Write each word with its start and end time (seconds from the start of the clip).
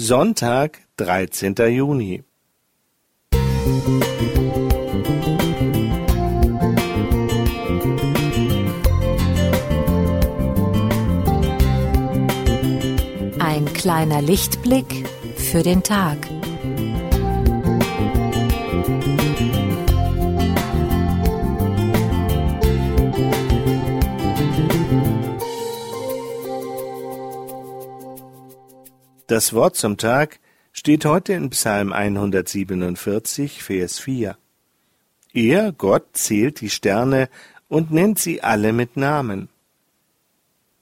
Sonntag, 0.00 0.78
13. 0.98 1.56
Juni. 1.70 2.22
Ein 13.40 13.64
kleiner 13.74 14.22
Lichtblick 14.22 14.86
für 15.36 15.64
den 15.64 15.82
Tag. 15.82 16.18
Das 29.28 29.52
Wort 29.52 29.76
zum 29.76 29.98
Tag 29.98 30.40
steht 30.72 31.04
heute 31.04 31.34
in 31.34 31.50
Psalm 31.50 31.92
147, 31.92 33.62
Vers 33.62 33.98
4. 33.98 34.38
Er, 35.34 35.72
Gott, 35.72 36.06
zählt 36.14 36.62
die 36.62 36.70
Sterne 36.70 37.28
und 37.68 37.90
nennt 37.90 38.18
sie 38.18 38.42
alle 38.42 38.72
mit 38.72 38.96
Namen. 38.96 39.50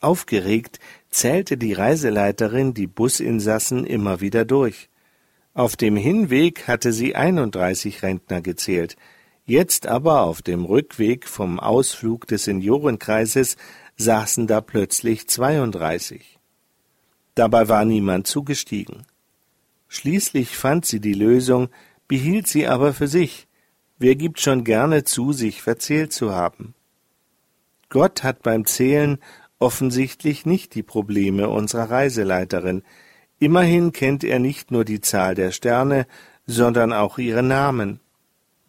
Aufgeregt 0.00 0.78
zählte 1.10 1.58
die 1.58 1.74
Reiseleiterin 1.74 2.72
die 2.72 2.86
Businsassen 2.86 3.84
immer 3.84 4.22
wieder 4.22 4.46
durch. 4.46 4.88
Auf 5.52 5.76
dem 5.76 5.96
Hinweg 5.96 6.66
hatte 6.66 6.94
sie 6.94 7.14
31 7.14 8.02
Rentner 8.02 8.40
gezählt, 8.40 8.96
jetzt 9.44 9.86
aber 9.86 10.22
auf 10.22 10.40
dem 10.40 10.64
Rückweg 10.64 11.28
vom 11.28 11.60
Ausflug 11.60 12.26
des 12.26 12.44
Seniorenkreises 12.44 13.58
saßen 13.98 14.46
da 14.46 14.62
plötzlich 14.62 15.28
32. 15.28 16.39
Dabei 17.34 17.68
war 17.68 17.84
niemand 17.84 18.26
zugestiegen. 18.26 19.06
Schließlich 19.88 20.56
fand 20.56 20.86
sie 20.86 21.00
die 21.00 21.14
Lösung, 21.14 21.68
behielt 22.06 22.46
sie 22.46 22.66
aber 22.66 22.92
für 22.92 23.08
sich. 23.08 23.48
Wer 23.98 24.16
gibt 24.16 24.40
schon 24.40 24.64
gerne 24.64 25.04
zu, 25.04 25.32
sich 25.32 25.62
verzählt 25.62 26.12
zu 26.12 26.32
haben? 26.32 26.74
Gott 27.88 28.22
hat 28.22 28.42
beim 28.42 28.64
Zählen 28.66 29.18
offensichtlich 29.58 30.46
nicht 30.46 30.74
die 30.74 30.82
Probleme 30.82 31.48
unserer 31.48 31.90
Reiseleiterin. 31.90 32.82
Immerhin 33.38 33.92
kennt 33.92 34.24
er 34.24 34.38
nicht 34.38 34.70
nur 34.70 34.84
die 34.84 35.00
Zahl 35.00 35.34
der 35.34 35.50
Sterne, 35.50 36.06
sondern 36.46 36.92
auch 36.92 37.18
ihre 37.18 37.42
Namen. 37.42 38.00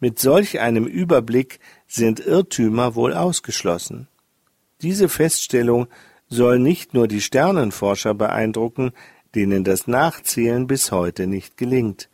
Mit 0.00 0.18
solch 0.18 0.60
einem 0.60 0.86
Überblick 0.86 1.60
sind 1.86 2.20
Irrtümer 2.20 2.94
wohl 2.94 3.14
ausgeschlossen. 3.14 4.08
Diese 4.82 5.08
Feststellung 5.08 5.86
soll 6.32 6.58
nicht 6.58 6.94
nur 6.94 7.08
die 7.08 7.20
Sternenforscher 7.20 8.14
beeindrucken, 8.14 8.92
denen 9.34 9.64
das 9.64 9.86
Nachzählen 9.86 10.66
bis 10.66 10.90
heute 10.90 11.26
nicht 11.26 11.56
gelingt. 11.56 12.08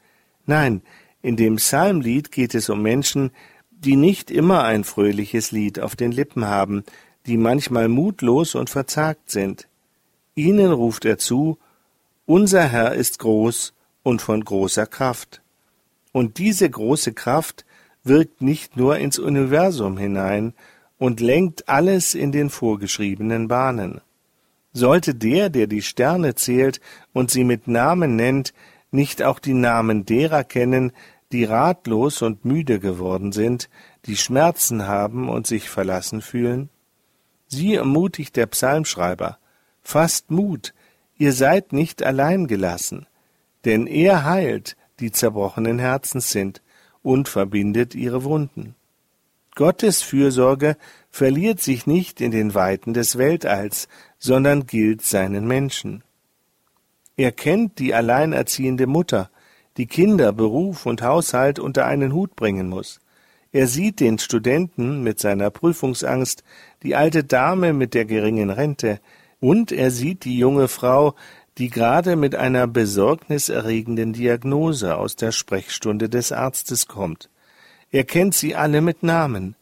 Nein, 0.44 0.83
in 1.22 1.36
dem 1.36 1.56
Psalmlied 1.56 2.33
geht 2.33 2.55
es 2.55 2.69
um 2.69 2.83
Menschen, 2.83 3.30
die 3.70 3.96
nicht 3.96 4.30
immer 4.30 4.64
ein 4.64 4.84
fröhliches 4.84 5.52
Lied 5.52 5.78
auf 5.78 5.94
den 5.94 6.11
Lippen 6.11 6.46
haben, 6.46 6.84
die 7.27 7.36
manchmal 7.36 7.89
mutlos 7.89 8.55
und 8.55 8.70
verzagt 8.70 9.30
sind. 9.30 9.69
Ihnen 10.34 10.72
ruft 10.72 11.05
er 11.05 11.19
zu, 11.19 11.58
unser 12.27 12.64
Herr 12.64 12.94
ist 12.94 13.20
groß 13.20 13.72
und 14.02 14.20
von 14.20 14.44
großer 14.44 14.86
Kraft. 14.86 15.42
Und 16.12 16.39
diese 16.39 16.69
große 16.69 17.12
Kraft 17.12 17.64
wirkt 18.02 18.42
nicht 18.42 18.77
nur 18.77 18.98
ins 18.98 19.19
Universum 19.19 19.96
hinein 19.96 20.55
und 20.98 21.20
lenkt 21.20 21.69
alles 21.69 22.14
in 22.14 22.33
den 22.33 22.50
vorgeschriebenen 22.50 23.46
Bahnen. 23.46 24.00
Sollte 24.72 25.14
der, 25.14 25.50
der 25.50 25.66
die 25.66 25.83
Sterne 25.83 26.34
zählt 26.34 26.80
und 27.12 27.30
sie 27.30 27.44
mit 27.44 27.69
Namen 27.69 28.16
nennt, 28.16 28.52
nicht 28.91 29.22
auch 29.22 29.38
die 29.38 29.55
Namen 29.55 30.05
derer 30.05 30.44
kennen, 30.44 30.92
die 31.33 31.44
ratlos 31.44 32.22
und 32.22 32.44
müde 32.44 32.80
geworden 32.80 33.33
sind, 33.33 33.69
die 34.06 34.16
Schmerzen 34.16 34.86
haben 34.86 35.28
und 35.28 35.46
sich 35.46 35.69
verlassen 35.69 36.23
fühlen? 36.23 36.70
Sie 37.46 37.74
ermutigt 37.74 38.36
der 38.36 38.46
Psalmschreiber, 38.46 39.39
fasst 39.83 40.30
Mut, 40.30 40.74
ihr 41.17 41.33
seid 41.33 41.73
nicht 41.73 42.02
allein 42.02 42.46
gelassen, 42.46 43.06
denn 43.64 43.86
er 43.86 44.24
heilt, 44.24 44.77
die 45.00 45.12
zerbrochenen 45.12 45.79
Herzens 45.79 46.30
sind, 46.30 46.62
und 47.02 47.29
verbindet 47.29 47.95
ihre 47.95 48.24
Wunden. 48.24 48.74
Gottes 49.58 50.02
Fürsorge 50.02 50.77
verliert 51.11 51.61
sich 51.61 51.85
nicht 51.85 52.20
in 52.20 52.30
den 52.30 52.55
Weiten 52.55 52.95
des 52.95 53.19
Weltalls, 53.19 53.89
sondern 54.17 54.69
gilt 54.69 55.02
seinen 55.02 55.48
Menschen. 55.48 56.05
Er 57.17 57.33
kennt 57.33 57.80
die 57.80 57.92
alleinerziehende 57.92 58.86
Mutter, 58.86 59.30
die 59.77 59.89
Kinder, 59.89 60.33
Beruf 60.33 60.86
und 60.86 61.02
Haushalt 61.02 61.58
unter 61.58 61.86
einen 61.86 62.13
Hut 62.13 62.36
bringen 62.36 62.68
muss. 62.68 63.01
Er 63.51 63.67
sieht 63.67 63.98
den 63.98 64.20
Studenten 64.20 65.02
mit 65.02 65.18
seiner 65.18 65.51
Prüfungsangst, 65.51 66.45
die 66.85 66.95
alte 66.95 67.24
Dame 67.24 67.73
mit 67.73 67.95
der 67.95 68.05
geringen 68.05 68.51
Rente, 68.51 69.01
und 69.41 69.73
er 69.73 69.91
sieht 69.91 70.24
die 70.24 70.39
junge 70.39 70.68
Frau, 70.68 71.17
die 71.58 71.68
gerade 71.68 72.14
mit 72.14 72.36
einer 72.36 72.68
besorgniserregenden 72.68 74.13
Diagnose 74.13 74.97
aus 74.97 75.17
der 75.17 75.33
Sprechstunde 75.33 76.08
des 76.08 76.30
Arztes 76.30 76.86
kommt. 76.86 77.29
Er 77.90 78.04
kennt 78.04 78.34
sie 78.34 78.54
alle 78.54 78.80
mit 78.80 79.02
Namen. 79.02 79.56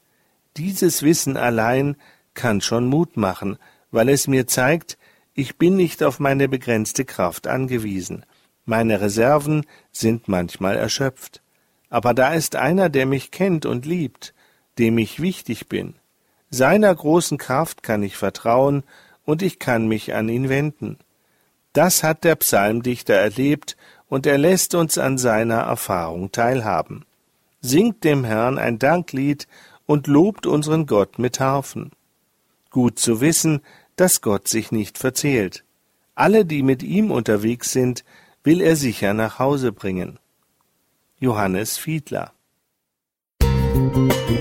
Dieses 0.57 1.03
Wissen 1.03 1.37
allein 1.37 1.97
kann 2.35 2.61
schon 2.61 2.87
Mut 2.87 3.17
machen, 3.17 3.59
weil 3.91 4.09
es 4.09 4.27
mir 4.27 4.47
zeigt, 4.47 4.99
ich 5.35 5.57
bin 5.57 5.77
nicht 5.77 6.03
auf 6.03 6.19
meine 6.19 6.49
begrenzte 6.49 7.05
Kraft 7.05 7.47
angewiesen. 7.47 8.25
Meine 8.65 9.01
Reserven 9.01 9.65
sind 9.93 10.29
manchmal 10.29 10.77
erschöpft. 10.77 11.43
Aber 11.89 12.15
da 12.15 12.35
ist 12.35 12.57
einer, 12.57 12.89
der 12.89 13.07
mich 13.07 13.31
kennt 13.31 13.65
und 13.65 13.87
liebt, 13.87 14.35
dem 14.79 14.99
ich 14.99 15.21
wichtig 15.21 15.69
bin. 15.69 15.95
Seiner 16.51 16.95
großen 16.95 17.39
Kraft 17.39 17.83
kann 17.83 18.03
ich 18.03 18.17
vertrauen 18.17 18.83
und 19.25 19.43
ich 19.43 19.59
kann 19.59 19.87
mich 19.87 20.15
an 20.15 20.29
ihn 20.29 20.49
wenden. 20.49 20.99
Das 21.73 22.03
hat 22.03 22.25
der 22.25 22.37
Psalmdichter 22.37 23.15
erlebt 23.15 23.77
und 24.09 24.27
er 24.27 24.39
lässt 24.39 24.75
uns 24.75 24.99
an 24.99 25.19
seiner 25.19 25.61
Erfahrung 25.61 26.33
teilhaben. 26.33 27.05
Singt 27.61 28.05
dem 28.05 28.25
Herrn 28.25 28.59
ein 28.59 28.79
Danklied 28.79 29.47
und 29.87 30.07
lobt 30.07 30.47
unseren 30.47 30.87
Gott 30.87 31.19
mit 31.19 31.41
Harfen. 31.41 31.93
Gut 32.71 32.99
zu 32.99 33.21
wissen, 33.21 33.61
dass 33.97 34.21
Gott 34.21 34.49
sich 34.49 34.73
nicht 34.73 34.99
verzählt. 34.99 35.65
Alle, 36.15 36.45
die 36.45 36.63
mit 36.63 36.83
ihm 36.83 37.11
unterwegs 37.11 37.73
sind, 37.73 38.05
will 38.45 38.61
er 38.61 38.77
sicher 38.77 39.15
nach 39.15 39.39
Hause 39.39 39.73
bringen. 39.73 40.19
Johannes 41.19 41.79
Fiedler 41.79 42.33
Musik 43.43 44.37